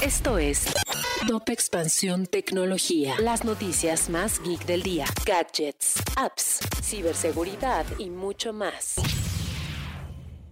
[0.00, 0.64] Esto es
[1.28, 3.16] Top Expansión Tecnología.
[3.20, 5.04] Las noticias más geek del día.
[5.26, 8.94] Gadgets, apps, ciberseguridad y mucho más.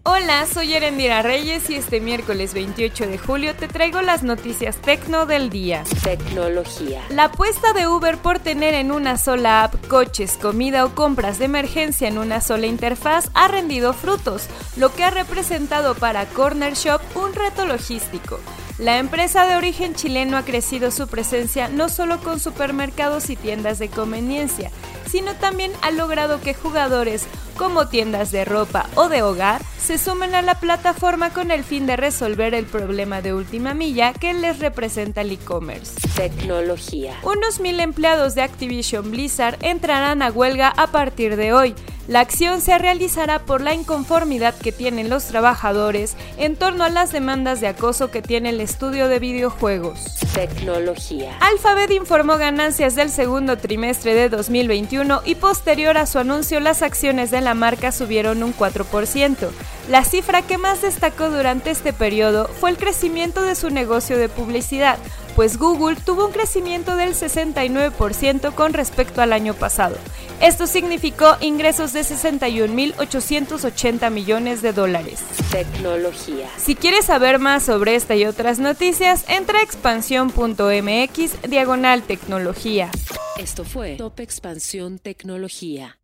[0.03, 5.27] Hola, soy Erendira Reyes y este miércoles 28 de julio te traigo las noticias tecno
[5.27, 5.85] del día.
[6.03, 7.03] Tecnología.
[7.11, 11.47] La apuesta de Uber por tener en una sola app coches, comida o compras de
[11.47, 17.01] emergencia en una sola interfaz ha rendido frutos, lo que ha representado para Corner Shop
[17.15, 18.41] un reto logístico.
[18.81, 23.79] La empresa de origen chileno ha crecido su presencia no solo con supermercados y tiendas
[23.79, 24.71] de conveniencia,
[25.07, 27.27] sino también ha logrado que jugadores
[27.59, 31.87] como tiendas de ropa o de hogar se sumen a la plataforma con el fin
[31.87, 36.01] de resolver el problema de última milla que les representa el e-commerce.
[36.17, 37.17] Tecnología.
[37.23, 41.75] Unos mil empleados de Activision Blizzard entrarán a huelga a partir de hoy.
[42.11, 47.13] La acción se realizará por la inconformidad que tienen los trabajadores en torno a las
[47.13, 50.01] demandas de acoso que tiene el estudio de videojuegos.
[50.35, 51.39] Tecnología.
[51.39, 57.31] Alphabet informó ganancias del segundo trimestre de 2021 y posterior a su anuncio las acciones
[57.31, 59.49] de la marca subieron un 4%.
[59.89, 64.29] La cifra que más destacó durante este periodo fue el crecimiento de su negocio de
[64.29, 64.99] publicidad,
[65.37, 69.97] pues Google tuvo un crecimiento del 69% con respecto al año pasado.
[70.41, 75.21] Esto significó ingresos de 61.880 millones de dólares.
[75.51, 76.49] Tecnología.
[76.57, 82.91] Si quieres saber más sobre esta y otras noticias, entra a expansión.mx diagonal tecnología.
[83.39, 85.99] Esto fue Top Expansión Tecnología.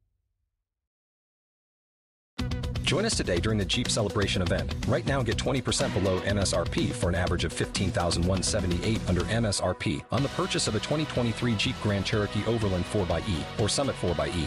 [2.84, 4.72] Join us today during the Jeep Celebration event.
[4.86, 10.28] Right now, get 20% below MSRP for an average of 15178 under MSRP on the
[10.36, 14.46] purchase of a 2023 Jeep Grand Cherokee Overland 4xE or Summit 4xE.